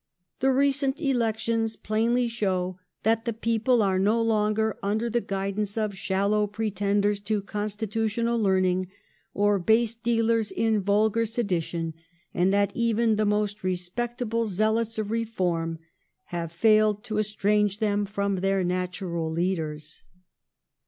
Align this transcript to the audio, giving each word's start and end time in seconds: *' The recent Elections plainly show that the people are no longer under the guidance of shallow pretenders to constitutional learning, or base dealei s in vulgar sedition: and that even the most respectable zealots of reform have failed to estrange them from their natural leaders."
*' 0.21 0.39
The 0.39 0.49
recent 0.51 0.99
Elections 0.99 1.75
plainly 1.75 2.27
show 2.27 2.79
that 3.03 3.25
the 3.25 3.33
people 3.33 3.83
are 3.83 3.99
no 3.99 4.19
longer 4.19 4.79
under 4.81 5.11
the 5.11 5.21
guidance 5.21 5.77
of 5.77 5.95
shallow 5.95 6.47
pretenders 6.47 7.19
to 7.19 7.39
constitutional 7.43 8.39
learning, 8.39 8.87
or 9.35 9.59
base 9.59 9.95
dealei 9.95 10.39
s 10.39 10.49
in 10.49 10.81
vulgar 10.81 11.27
sedition: 11.27 11.93
and 12.33 12.51
that 12.51 12.71
even 12.73 13.15
the 13.17 13.27
most 13.27 13.63
respectable 13.63 14.47
zealots 14.47 14.97
of 14.97 15.11
reform 15.11 15.77
have 16.33 16.51
failed 16.51 17.03
to 17.03 17.19
estrange 17.19 17.77
them 17.77 18.07
from 18.07 18.37
their 18.37 18.63
natural 18.63 19.31
leaders." 19.31 20.01